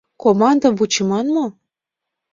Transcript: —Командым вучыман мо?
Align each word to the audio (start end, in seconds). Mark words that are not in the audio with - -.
—Командым 0.23 0.73
вучыман 0.77 1.27
мо? 1.35 1.45